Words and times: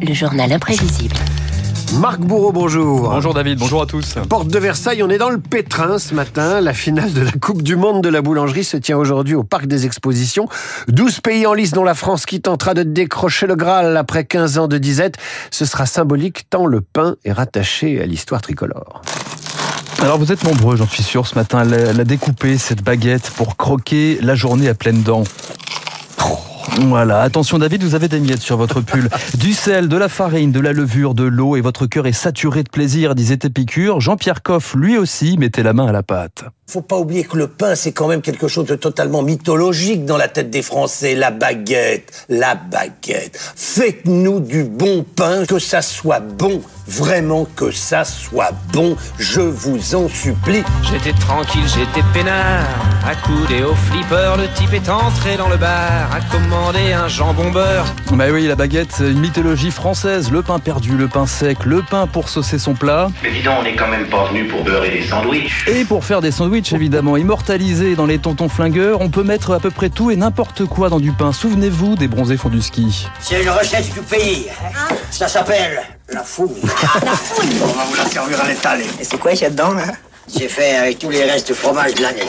le 0.00 0.14
journal 0.14 0.52
imprévisible. 0.52 1.16
Marc 1.94 2.20
Bourreau, 2.20 2.52
bonjour. 2.52 3.08
Bonjour 3.10 3.32
David, 3.32 3.58
bonjour 3.58 3.82
à 3.82 3.86
tous. 3.86 4.14
Porte 4.28 4.48
de 4.48 4.58
Versailles, 4.58 5.02
on 5.02 5.08
est 5.08 5.18
dans 5.18 5.30
le 5.30 5.38
pétrin 5.38 5.98
ce 5.98 6.14
matin. 6.14 6.60
La 6.60 6.74
finale 6.74 7.12
de 7.12 7.22
la 7.22 7.32
Coupe 7.32 7.62
du 7.62 7.76
Monde 7.76 8.02
de 8.02 8.08
la 8.10 8.20
boulangerie 8.20 8.64
se 8.64 8.76
tient 8.76 8.98
aujourd'hui 8.98 9.34
au 9.34 9.42
Parc 9.42 9.66
des 9.66 9.86
Expositions. 9.86 10.48
12 10.88 11.20
pays 11.20 11.46
en 11.46 11.54
lice 11.54 11.72
dont 11.72 11.84
la 11.84 11.94
France 11.94 12.26
qui 12.26 12.40
tentera 12.40 12.74
de 12.74 12.82
décrocher 12.82 13.46
le 13.46 13.56
Graal 13.56 13.96
après 13.96 14.24
15 14.24 14.58
ans 14.58 14.68
de 14.68 14.76
disette. 14.76 15.16
Ce 15.50 15.64
sera 15.64 15.86
symbolique 15.86 16.50
tant 16.50 16.66
le 16.66 16.82
pain 16.82 17.16
est 17.24 17.32
rattaché 17.32 18.00
à 18.02 18.06
l'histoire 18.06 18.42
tricolore. 18.42 19.02
Alors 20.00 20.18
vous 20.18 20.30
êtes 20.30 20.44
nombreux, 20.44 20.76
j'en 20.76 20.86
suis 20.86 21.02
sûr, 21.02 21.26
ce 21.26 21.34
matin, 21.34 21.58
à 21.58 21.64
la, 21.64 22.04
découper, 22.04 22.56
cette 22.56 22.84
baguette, 22.84 23.30
pour 23.30 23.56
croquer 23.56 24.18
la 24.22 24.36
journée 24.36 24.68
à 24.68 24.74
pleines 24.74 25.02
dents. 25.02 25.24
Voilà, 26.80 27.22
attention 27.22 27.58
David, 27.58 27.82
vous 27.82 27.96
avez 27.96 28.06
des 28.06 28.20
miettes 28.20 28.40
sur 28.40 28.56
votre 28.56 28.80
pull. 28.80 29.08
Du 29.38 29.52
sel, 29.52 29.88
de 29.88 29.96
la 29.96 30.08
farine, 30.08 30.52
de 30.52 30.60
la 30.60 30.72
levure, 30.72 31.14
de 31.14 31.24
l'eau 31.24 31.56
et 31.56 31.60
votre 31.60 31.86
cœur 31.86 32.06
est 32.06 32.12
saturé 32.12 32.62
de 32.62 32.68
plaisir, 32.68 33.16
disait 33.16 33.38
Épicure. 33.42 34.00
Jean-Pierre 34.00 34.42
Coff, 34.42 34.74
lui 34.74 34.96
aussi, 34.96 35.36
mettait 35.38 35.64
la 35.64 35.72
main 35.72 35.86
à 35.86 35.92
la 35.92 36.04
pâte. 36.04 36.44
Faut 36.68 36.80
pas 36.80 36.96
oublier 36.96 37.24
que 37.24 37.36
le 37.36 37.48
pain, 37.48 37.74
c'est 37.74 37.92
quand 37.92 38.06
même 38.06 38.22
quelque 38.22 38.46
chose 38.46 38.66
de 38.66 38.76
totalement 38.76 39.22
mythologique 39.22 40.04
dans 40.04 40.16
la 40.16 40.28
tête 40.28 40.50
des 40.50 40.62
Français. 40.62 41.16
La 41.16 41.32
baguette, 41.32 42.26
la 42.28 42.54
baguette. 42.54 43.36
Faites-nous 43.56 44.38
du 44.38 44.62
bon 44.64 45.04
pain, 45.16 45.46
que 45.46 45.58
ça 45.58 45.82
soit 45.82 46.20
bon. 46.20 46.62
Vraiment 46.88 47.46
que 47.54 47.70
ça 47.70 48.04
soit 48.04 48.52
bon. 48.72 48.96
Je 49.18 49.40
vous 49.40 49.94
en 49.94 50.08
supplie. 50.08 50.62
J'étais 50.82 51.12
tranquille, 51.12 51.62
j'étais 51.66 52.04
peinard. 52.14 52.64
Accoudé 53.06 53.62
au 53.62 53.74
flipper, 53.74 54.36
le 54.38 54.48
type 54.54 54.72
est 54.72 54.88
entré 54.88 55.36
dans 55.36 55.50
le 55.50 55.58
bar. 55.58 56.10
A 56.10 56.20
commandé 56.32 56.94
un 56.94 57.06
jambon 57.06 57.50
beurre. 57.50 57.84
Bah 58.12 58.24
oui, 58.32 58.46
la 58.46 58.54
baguette, 58.54 58.96
une 59.00 59.20
mythologie 59.20 59.70
française. 59.70 60.32
Le 60.32 60.40
pain 60.40 60.58
perdu, 60.58 60.96
le 60.96 61.08
pain 61.08 61.26
sec, 61.26 61.66
le 61.66 61.82
pain 61.82 62.06
pour 62.06 62.30
saucer 62.30 62.58
son 62.58 62.72
plat. 62.72 63.10
Mais 63.22 63.32
dis 63.32 63.42
donc, 63.42 63.58
on 63.60 63.62
n'est 63.64 63.76
quand 63.76 63.88
même 63.88 64.08
pas 64.08 64.26
venu 64.28 64.46
pour 64.46 64.64
beurrer 64.64 64.90
des 64.90 65.02
sandwichs. 65.02 65.68
Et 65.68 65.84
pour 65.84 66.06
faire 66.06 66.22
des 66.22 66.30
sandwichs, 66.30 66.72
évidemment, 66.72 67.18
immortalisés 67.18 67.96
dans 67.96 68.06
les 68.06 68.18
tontons 68.18 68.48
flingueurs, 68.48 69.02
on 69.02 69.10
peut 69.10 69.24
mettre 69.24 69.52
à 69.52 69.60
peu 69.60 69.70
près 69.70 69.90
tout 69.90 70.10
et 70.10 70.16
n'importe 70.16 70.64
quoi 70.64 70.88
dans 70.88 71.00
du 71.00 71.12
pain. 71.12 71.32
Souvenez-vous 71.32 71.96
des 71.96 72.08
bronzés 72.08 72.38
font 72.38 72.48
du 72.48 72.62
ski. 72.62 73.08
C'est 73.20 73.42
une 73.42 73.50
recette 73.50 73.92
du 73.92 74.00
pays. 74.00 74.46
Ça 75.10 75.28
s'appelle 75.28 75.82
la 76.10 76.22
fouille. 76.22 76.60
On 77.62 77.66
va 77.66 77.84
vous 77.84 77.94
la 77.94 78.06
servir 78.06 78.40
à 78.40 78.48
l'étalé. 78.48 78.84
Et 79.00 79.04
c'est 79.04 79.18
quoi 79.18 79.32
qu'il 79.32 79.42
y 79.42 79.44
a 79.46 79.50
dedans, 79.50 79.72
là? 79.72 79.84
C'est 80.26 80.48
fait 80.48 80.76
avec 80.76 80.98
tous 80.98 81.10
les 81.10 81.24
restes 81.24 81.48
de 81.48 81.54
fromage 81.54 81.94
de 81.94 82.02
l'année. 82.02 82.22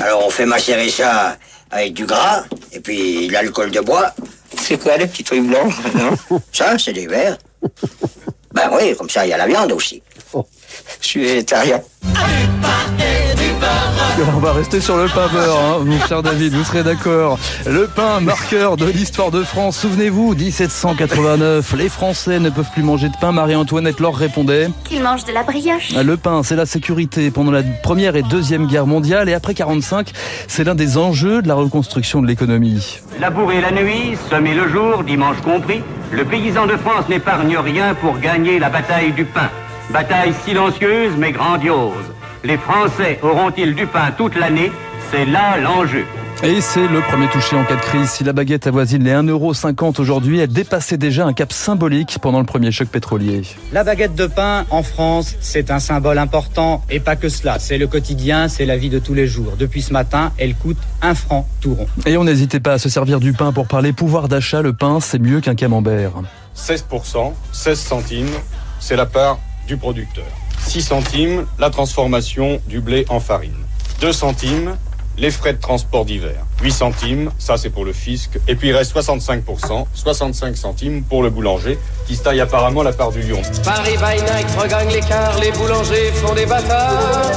Alors 0.00 0.26
on 0.26 0.30
fait 0.30 0.46
macérer 0.46 0.88
ça 0.88 1.36
avec 1.70 1.92
du 1.92 2.06
gras 2.06 2.44
et 2.72 2.80
puis 2.80 3.28
de 3.28 3.32
l'alcool 3.32 3.70
de 3.70 3.80
bois. 3.80 4.14
C'est 4.60 4.78
quoi, 4.78 4.96
le 4.96 5.06
petit 5.06 5.24
truc 5.24 5.42
blanc 5.42 5.68
non 5.94 6.40
Ça, 6.52 6.78
c'est 6.78 6.92
des 6.92 7.06
verres. 7.06 7.38
Ben 8.52 8.70
oui, 8.72 8.94
comme 8.96 9.10
ça, 9.10 9.26
il 9.26 9.30
y 9.30 9.32
a 9.32 9.36
la 9.36 9.46
viande 9.46 9.72
aussi. 9.72 10.02
Je 11.00 11.06
suis 11.06 11.20
végétarien. 11.22 11.82
On 14.34 14.38
va 14.38 14.52
rester 14.52 14.80
sur 14.80 14.96
le 14.96 15.06
pain 15.06 15.26
beurre, 15.32 15.58
hein, 15.58 15.84
mon 15.84 15.98
cher 16.00 16.22
David, 16.22 16.52
vous 16.52 16.64
serez 16.64 16.82
d'accord. 16.82 17.38
Le 17.66 17.86
pain, 17.86 18.20
marqueur 18.20 18.76
de 18.76 18.86
l'histoire 18.86 19.30
de 19.30 19.42
France. 19.42 19.78
Souvenez-vous, 19.78 20.34
1789, 20.34 21.74
les 21.76 21.88
Français 21.88 22.38
ne 22.38 22.50
peuvent 22.50 22.70
plus 22.72 22.82
manger 22.82 23.08
de 23.08 23.16
pain. 23.20 23.32
Marie-Antoinette 23.32 24.00
leur 24.00 24.14
répondait. 24.14 24.68
Qu'ils 24.84 25.02
mangent 25.02 25.24
de 25.24 25.32
la 25.32 25.42
brioche. 25.42 25.92
Le 25.92 26.16
pain, 26.16 26.42
c'est 26.42 26.56
la 26.56 26.66
sécurité 26.66 27.30
pendant 27.30 27.50
la 27.50 27.62
première 27.82 28.14
et 28.14 28.22
deuxième 28.22 28.66
guerre 28.66 28.86
mondiale 28.86 29.28
et 29.28 29.34
après 29.34 29.54
45, 29.54 30.12
c'est 30.46 30.64
l'un 30.64 30.74
des 30.74 30.98
enjeux 30.98 31.42
de 31.42 31.48
la 31.48 31.54
reconstruction 31.54 32.22
de 32.22 32.26
l'économie. 32.26 33.00
Labourer 33.18 33.60
la 33.60 33.72
nuit, 33.72 34.16
semer 34.30 34.54
le 34.54 34.68
jour, 34.68 35.04
dimanche 35.04 35.40
compris, 35.42 35.82
le 36.12 36.24
paysan 36.24 36.66
de 36.66 36.76
France 36.76 37.08
n'épargne 37.08 37.56
rien 37.56 37.94
pour 37.94 38.18
gagner 38.18 38.58
la 38.58 38.68
bataille 38.68 39.12
du 39.12 39.24
pain. 39.24 39.48
Bataille 39.90 40.34
silencieuse 40.44 41.12
mais 41.18 41.32
grandiose. 41.32 42.11
Les 42.44 42.58
Français 42.58 43.20
auront-ils 43.22 43.72
du 43.72 43.86
pain 43.86 44.10
toute 44.16 44.34
l'année? 44.34 44.72
C'est 45.12 45.24
là 45.26 45.58
l'enjeu. 45.58 46.04
Et 46.42 46.60
c'est 46.60 46.88
le 46.88 47.00
premier 47.02 47.28
touché 47.28 47.54
en 47.54 47.64
cas 47.64 47.76
de 47.76 47.80
crise. 47.80 48.10
Si 48.10 48.24
la 48.24 48.32
baguette 48.32 48.66
avoisine 48.66 49.04
les 49.04 49.12
1,50€ 49.12 50.00
aujourd'hui, 50.00 50.40
elle 50.40 50.48
dépassait 50.48 50.96
déjà 50.96 51.24
un 51.24 51.34
cap 51.34 51.52
symbolique 51.52 52.18
pendant 52.20 52.40
le 52.40 52.44
premier 52.44 52.72
choc 52.72 52.88
pétrolier. 52.88 53.42
La 53.72 53.84
baguette 53.84 54.16
de 54.16 54.26
pain 54.26 54.64
en 54.70 54.82
France, 54.82 55.36
c'est 55.40 55.70
un 55.70 55.78
symbole 55.78 56.18
important 56.18 56.82
et 56.90 56.98
pas 56.98 57.14
que 57.14 57.28
cela. 57.28 57.60
C'est 57.60 57.78
le 57.78 57.86
quotidien, 57.86 58.48
c'est 58.48 58.66
la 58.66 58.76
vie 58.76 58.90
de 58.90 58.98
tous 58.98 59.14
les 59.14 59.28
jours. 59.28 59.52
Depuis 59.56 59.82
ce 59.82 59.92
matin, 59.92 60.32
elle 60.36 60.56
coûte 60.56 60.78
un 61.00 61.14
franc 61.14 61.46
tout 61.60 61.74
rond. 61.74 61.86
Et 62.06 62.16
on 62.16 62.24
n'hésitait 62.24 62.58
pas 62.58 62.72
à 62.72 62.78
se 62.78 62.88
servir 62.88 63.20
du 63.20 63.34
pain 63.34 63.52
pour 63.52 63.68
parler 63.68 63.92
pouvoir 63.92 64.26
d'achat. 64.26 64.62
Le 64.62 64.72
pain, 64.72 64.98
c'est 64.98 65.20
mieux 65.20 65.40
qu'un 65.40 65.54
camembert. 65.54 66.10
16%, 66.56 67.34
16 67.52 67.78
centimes, 67.78 68.26
c'est 68.80 68.96
la 68.96 69.06
part 69.06 69.38
du 69.68 69.76
producteur. 69.76 70.24
6 70.72 70.80
centimes, 70.80 71.44
la 71.58 71.68
transformation 71.68 72.58
du 72.66 72.80
blé 72.80 73.04
en 73.10 73.20
farine. 73.20 73.52
2 74.00 74.10
centimes, 74.10 74.74
les 75.18 75.30
frais 75.30 75.52
de 75.52 75.60
transport 75.60 76.06
d'hiver. 76.06 76.46
8 76.62 76.72
centimes, 76.72 77.30
ça 77.38 77.58
c'est 77.58 77.68
pour 77.68 77.84
le 77.84 77.92
fisc. 77.92 78.38
Et 78.48 78.54
puis 78.54 78.68
il 78.68 78.72
reste 78.74 78.96
65%, 78.96 79.84
65 79.92 80.56
centimes 80.56 81.02
pour 81.02 81.22
le 81.22 81.28
boulanger, 81.28 81.78
qui 82.06 82.16
se 82.16 82.22
taille 82.22 82.40
apparemment 82.40 82.82
la 82.82 82.94
part 82.94 83.12
du 83.12 83.20
lion. 83.20 83.42
Paris 83.62 83.98
by 83.98 84.22
night 84.22 84.46
regagne 84.58 84.88
l'écart, 84.88 85.38
les 85.40 85.52
boulangers 85.52 86.10
font 86.14 86.34
des 86.34 86.46
bâtards. 86.46 87.30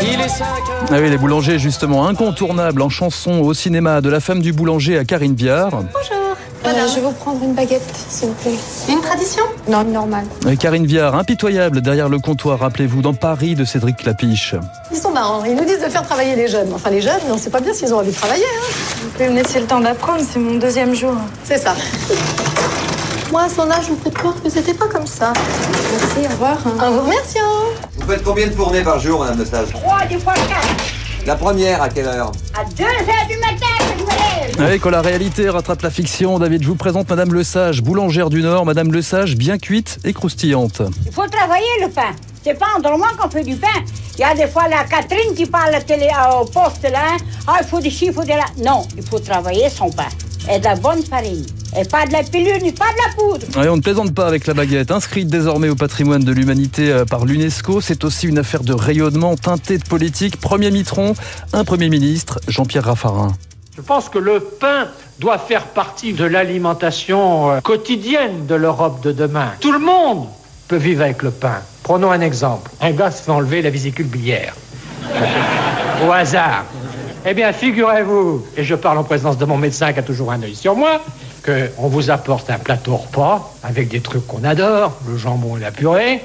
Il 0.00 0.20
est 0.20 0.28
5 0.28 0.44
heures. 0.44 0.86
Ah 0.88 0.98
oui, 1.00 1.10
les 1.10 1.18
boulangers, 1.18 1.58
justement, 1.58 2.06
incontournables 2.06 2.82
en 2.82 2.88
chanson 2.88 3.40
au 3.40 3.52
cinéma 3.52 4.00
de 4.00 4.10
la 4.10 4.20
femme 4.20 4.40
du 4.40 4.52
boulanger 4.52 4.96
à 4.96 5.04
Karine 5.04 5.34
Viard. 5.34 5.72
Bonjour. 5.72 6.36
Euh, 6.66 6.88
je 6.88 6.94
vais 6.96 7.00
vous 7.02 7.12
prendre 7.12 7.42
une 7.42 7.54
baguette, 7.54 7.82
s'il 8.08 8.28
vous 8.28 8.34
plaît. 8.34 8.54
Une 8.88 9.00
tradition 9.00 9.42
Non, 9.68 9.84
normale. 9.84 10.26
Et 10.50 10.56
Karine 10.56 10.84
Viard, 10.86 11.14
impitoyable 11.14 11.80
derrière 11.80 12.08
le 12.08 12.18
comptoir, 12.18 12.58
rappelez-vous, 12.58 13.02
dans 13.02 13.14
Paris 13.14 13.54
de 13.54 13.64
Cédric 13.64 13.98
Clapiche. 13.98 14.54
Ils 14.90 14.96
sont 14.98 15.12
marrants. 15.12 15.44
Ils 15.44 15.54
nous 15.54 15.64
disent 15.64 15.80
de 15.80 15.88
faire 15.88 16.02
travailler 16.02 16.34
les 16.34 16.48
jeunes. 16.48 16.72
Enfin, 16.74 16.90
les 16.90 17.00
jeunes, 17.00 17.20
on 17.30 17.34
ne 17.34 17.38
sait 17.38 17.50
pas 17.50 17.60
bien 17.60 17.72
s'ils 17.72 17.94
ont 17.94 17.98
envie 17.98 18.10
de 18.10 18.16
travailler. 18.16 18.44
Hein. 18.44 18.72
Vous 19.02 19.08
pouvez 19.10 19.28
me 19.28 19.36
laisser 19.36 19.60
le 19.60 19.66
temps 19.66 19.80
d'apprendre, 19.80 20.20
c'est 20.28 20.40
mon 20.40 20.56
deuxième 20.58 20.94
jour. 20.94 21.14
C'est 21.44 21.58
ça. 21.58 21.74
Moi, 23.30 23.42
à 23.42 23.48
son 23.48 23.70
âge, 23.70 23.86
je 23.86 23.92
me 23.92 23.96
fais 23.96 24.10
croire 24.10 24.34
que 24.42 24.50
c'était 24.50 24.74
pas 24.74 24.86
comme 24.86 25.06
ça. 25.06 25.32
Merci, 25.34 26.28
au 26.28 26.32
revoir. 26.32 26.58
Un 26.80 26.90
vous 26.90 27.00
remercie. 27.02 27.38
Vous 27.96 28.10
faites 28.10 28.24
combien 28.24 28.46
de 28.46 28.52
fournées 28.52 28.82
par 28.82 28.98
jour, 28.98 29.20
Madame 29.20 29.38
Lesage 29.38 29.68
Trois, 29.72 30.04
des 30.08 30.18
fois 30.18 30.34
quatre. 30.34 30.66
La 31.26 31.34
première, 31.34 31.82
à 31.82 31.88
quelle 31.88 32.06
heure? 32.06 32.30
À 32.54 32.64
deux 32.76 32.84
heures 32.84 33.26
du 33.28 33.36
matin, 33.38 33.75
Oui, 34.58 34.80
quand 34.80 34.90
la 34.90 35.02
réalité 35.02 35.50
rattrape 35.50 35.82
la 35.82 35.90
fiction, 35.90 36.38
David, 36.38 36.62
je 36.62 36.68
vous 36.68 36.76
présente 36.76 37.10
Madame 37.10 37.34
Lesage, 37.34 37.82
boulangère 37.82 38.30
du 38.30 38.42
Nord. 38.42 38.64
Madame 38.64 38.90
Lesage, 38.90 39.36
bien 39.36 39.58
cuite 39.58 39.98
et 40.02 40.14
croustillante. 40.14 40.80
Il 41.04 41.12
faut 41.12 41.26
travailler 41.26 41.66
le 41.82 41.90
pain. 41.90 42.14
C'est 42.42 42.58
pas 42.58 42.66
en 42.76 42.80
dormant 42.80 43.06
qu'on 43.18 43.28
fait 43.28 43.44
du 43.44 43.56
pain. 43.56 43.66
Il 44.16 44.22
y 44.22 44.24
a 44.24 44.34
des 44.34 44.46
fois 44.46 44.66
la 44.68 44.84
Catherine 44.84 45.34
qui 45.36 45.44
parle 45.44 45.68
à 45.68 45.72
la 45.72 45.80
télé, 45.82 46.08
au 46.40 46.46
poste 46.46 46.84
là. 46.84 47.16
Ah, 47.46 47.58
il 47.60 47.66
faut 47.66 47.80
des 47.80 47.90
chiffres, 47.90 48.12
il 48.12 48.14
faut 48.14 48.24
des 48.24 48.32
là. 48.32 48.46
Non, 48.64 48.86
il 48.96 49.02
faut 49.02 49.18
travailler 49.18 49.68
son 49.68 49.90
pain. 49.90 50.08
Et 50.50 50.58
de 50.58 50.64
la 50.64 50.76
bonne 50.76 51.02
farine. 51.02 51.44
Et 51.78 51.84
pas 51.84 52.06
de 52.06 52.12
la 52.12 52.22
pilule, 52.22 52.62
ni 52.62 52.72
pas 52.72 52.86
de 52.86 52.98
la 53.04 53.14
poudre. 53.14 53.46
On 53.70 53.76
ne 53.76 53.82
plaisante 53.82 54.14
pas 54.14 54.26
avec 54.26 54.46
la 54.46 54.54
baguette. 54.54 54.90
Inscrite 54.90 55.28
désormais 55.28 55.68
au 55.68 55.74
patrimoine 55.74 56.22
de 56.24 56.32
l'humanité 56.32 56.90
euh, 56.90 57.04
par 57.04 57.26
l'UNESCO, 57.26 57.82
c'est 57.82 58.04
aussi 58.04 58.26
une 58.26 58.38
affaire 58.38 58.62
de 58.62 58.72
rayonnement 58.72 59.36
teintée 59.36 59.76
de 59.76 59.84
politique. 59.84 60.40
Premier 60.40 60.70
mitron, 60.70 61.14
un 61.52 61.64
Premier 61.64 61.90
ministre, 61.90 62.40
Jean-Pierre 62.48 62.84
Raffarin. 62.84 63.34
Je 63.76 63.82
pense 63.82 64.08
que 64.08 64.18
le 64.18 64.40
pain 64.40 64.88
doit 65.18 65.36
faire 65.36 65.64
partie 65.66 66.14
de 66.14 66.24
l'alimentation 66.24 67.50
euh, 67.50 67.60
quotidienne 67.60 68.46
de 68.46 68.54
l'Europe 68.54 69.02
de 69.02 69.12
demain. 69.12 69.52
Tout 69.60 69.72
le 69.72 69.78
monde 69.78 70.28
peut 70.66 70.76
vivre 70.76 71.02
avec 71.02 71.22
le 71.22 71.30
pain. 71.30 71.60
Prenons 71.82 72.10
un 72.10 72.22
exemple. 72.22 72.70
Un 72.80 72.92
gars 72.92 73.10
se 73.10 73.22
fait 73.22 73.30
enlever 73.30 73.60
la 73.60 73.68
vésicule 73.68 74.06
biliaire. 74.06 74.54
Au 76.06 76.10
hasard. 76.10 76.64
Eh 77.26 77.34
bien, 77.34 77.52
figurez-vous, 77.52 78.46
et 78.56 78.64
je 78.64 78.74
parle 78.74 78.98
en 78.98 79.04
présence 79.04 79.36
de 79.36 79.44
mon 79.44 79.58
médecin 79.58 79.92
qui 79.92 79.98
a 79.98 80.02
toujours 80.02 80.32
un 80.32 80.42
œil 80.42 80.54
sur 80.54 80.74
moi, 80.74 81.02
qu'on 81.44 81.88
vous 81.88 82.10
apporte 82.10 82.48
un 82.50 82.58
plateau 82.58 82.96
repas 82.96 83.52
avec 83.62 83.88
des 83.88 84.00
trucs 84.00 84.26
qu'on 84.26 84.44
adore, 84.44 84.92
le 85.08 85.18
jambon 85.18 85.56
et 85.56 85.60
la 85.60 85.72
purée, 85.72 86.22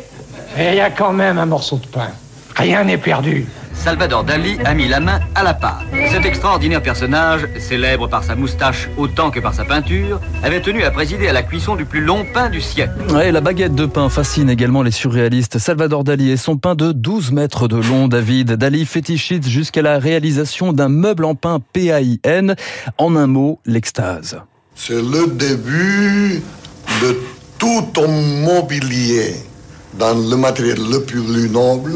et 0.58 0.70
il 0.70 0.76
y 0.76 0.80
a 0.80 0.92
quand 0.92 1.12
même 1.12 1.38
un 1.38 1.48
morceau 1.48 1.78
de 1.78 1.88
pain. 1.88 2.12
Rien 2.56 2.84
n'est 2.84 2.98
perdu. 3.00 3.48
Salvador 3.84 4.24
Dali 4.24 4.60
a 4.64 4.76
mis 4.76 4.88
la 4.88 5.00
main 5.00 5.20
à 5.34 5.42
la 5.42 5.56
pâte. 5.56 5.88
Cet 6.12 6.24
extraordinaire 6.24 6.84
personnage, 6.84 7.48
célèbre 7.58 8.08
par 8.08 8.24
sa 8.24 8.36
moustache 8.36 8.88
autant 8.96 9.32
que 9.32 9.40
par 9.40 9.56
sa 9.56 9.66
peinture, 9.66 10.22
avait 10.44 10.62
tenu 10.62 10.84
à 10.84 10.92
présider 10.92 11.28
à 11.28 11.34
la 11.34 11.42
cuisson 11.42 11.76
du 11.76 11.86
plus 11.86 12.02
long 12.02 12.24
pain 12.32 12.52
du 12.52 12.62
siècle. 12.62 12.94
Ouais, 13.10 13.32
la 13.32 13.42
baguette 13.42 13.74
de 13.74 13.88
pain 13.88 14.08
fascine 14.10 14.52
également 14.52 14.84
les 14.84 14.92
surréalistes. 14.92 15.58
Salvador 15.58 16.04
Dali 16.04 16.30
et 16.30 16.38
son 16.38 16.58
pain 16.58 16.76
de 16.76 16.92
12 16.92 17.32
mètres 17.32 17.68
de 17.68 17.78
long, 17.78 18.08
David. 18.08 18.52
Dali 18.52 18.86
fétichise 18.86 19.48
jusqu'à 19.48 19.82
la 19.82 19.98
réalisation 19.98 20.74
d'un 20.74 20.90
meuble 20.90 21.26
en 21.26 21.34
pain 21.34 21.60
PAIN. 21.74 22.54
En 23.00 23.16
un 23.16 23.26
mot, 23.26 23.60
l'extase. 23.66 24.42
C'est 24.76 25.02
le 25.02 25.26
début 25.34 26.44
de 27.02 27.18
tout 27.58 27.82
ton 27.94 28.12
mobilier 28.12 29.34
dans 29.98 30.14
le 30.14 30.38
matériel 30.38 30.78
le 30.78 31.02
plus 31.04 31.50
noble 31.50 31.94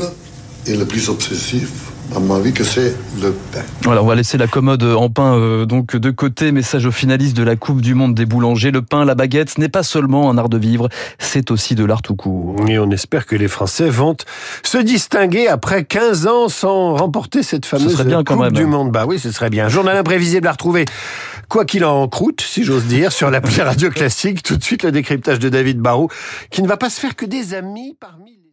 et 0.68 0.76
le 0.76 0.86
plus 0.86 1.10
obsessif, 1.10 1.92
dans 2.14 2.20
ma 2.22 2.40
vie 2.40 2.54
que 2.54 2.64
c'est 2.64 2.96
le 3.22 3.32
pain. 3.52 3.62
Voilà, 3.84 4.04
on 4.04 4.06
va 4.06 4.16
laisser 4.16 4.38
la 4.38 4.48
commode 4.48 4.84
en 4.84 5.10
pain 5.10 5.36
euh, 5.38 5.66
donc 5.66 5.96
de 5.96 6.12
côté. 6.12 6.52
Message 6.52 6.86
aux 6.86 6.92
finalistes 6.92 7.36
de 7.36 7.44
la 7.44 7.56
Coupe 7.56 7.82
du 7.82 7.94
Monde 7.96 8.14
des 8.16 8.26
boulangers. 8.26 8.72
Le 8.72 8.82
pain, 8.82 9.06
la 9.06 9.16
baguette, 9.16 9.50
ce 9.52 9.60
n'est 9.60 9.70
pas 9.70 9.84
seulement 9.84 10.30
un 10.30 10.38
art 10.38 10.50
de 10.50 10.58
vivre, 10.58 10.90
c'est 11.20 11.52
aussi 11.52 11.76
de 11.76 11.84
l'art 11.86 12.02
tout 12.02 12.16
court. 12.16 12.56
Et 12.68 12.78
on 12.80 12.90
espère 12.92 13.26
que 13.26 13.36
les 13.36 13.48
Français 13.48 13.90
vont 13.90 14.16
se 14.64 14.78
distinguer 14.78 15.48
après 15.48 15.84
15 15.84 16.28
ans 16.28 16.50
sans 16.50 16.96
remporter 16.96 17.44
cette 17.44 17.66
fameuse 17.66 17.94
serait 17.94 18.06
bien 18.06 18.24
quand 18.24 18.36
Coupe 18.36 18.44
même. 18.46 18.54
du 18.54 18.66
Monde. 18.66 18.92
Bah 18.92 19.06
oui, 19.08 19.20
ce 19.20 19.32
serait 19.32 19.50
bien. 19.50 19.68
Journal 19.70 19.98
imprévisible 19.98 20.48
à 20.48 20.52
retrouver, 20.52 20.86
quoi 21.50 21.66
qu'il 21.66 21.86
en 21.86 22.08
croûte, 22.08 22.42
si 22.42 22.64
j'ose 22.64 22.86
dire, 22.86 23.12
sur 23.12 23.30
l'appli 23.32 23.62
Radio 23.62 23.90
Classique. 23.90 24.44
Tout 24.44 24.58
de 24.58 24.64
suite, 24.64 24.84
le 24.84 24.92
décryptage 24.92 25.40
de 25.40 25.50
David 25.50 25.80
Barrault, 25.80 26.10
qui 26.52 26.62
ne 26.62 26.68
va 26.68 26.78
pas 26.78 26.90
se 26.90 27.00
faire 27.00 27.16
que 27.16 27.26
des 27.26 27.54
amis 27.54 27.96
parmi. 28.00 28.45